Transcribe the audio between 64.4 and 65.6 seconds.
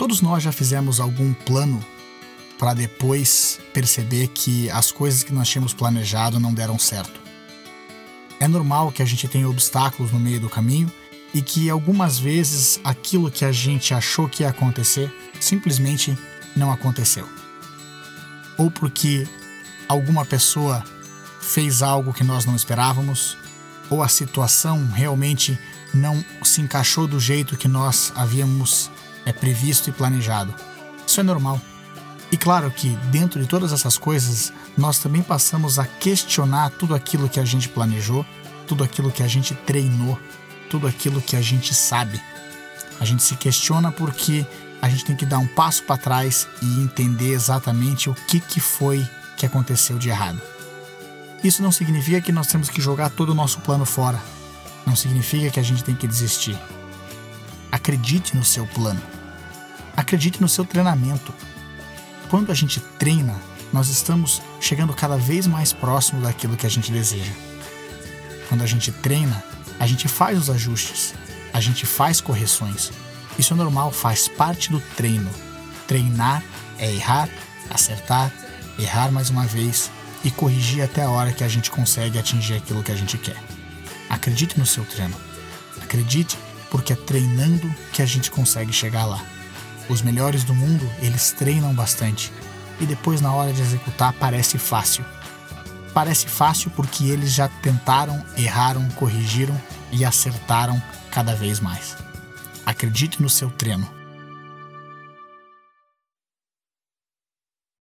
chegando cada vez